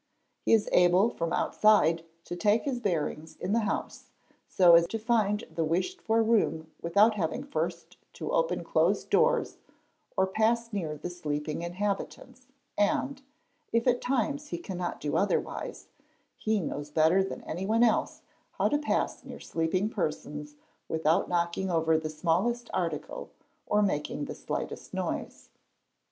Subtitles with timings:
[0.41, 4.09] He is able from outside to take his bearings in the house
[4.47, 9.57] so is to find the wished for room without having first to open closed doors_
[10.17, 13.21] or pass near the sleeping inhabitants, and,
[13.71, 15.85] if at times he cannot do other wise,
[16.35, 18.23] he knows better than anyone else
[18.53, 20.55] how to pass near sleeping persons
[20.87, 23.29] "without knocking over the smallest article
[23.67, 25.49] or making the slightest noise.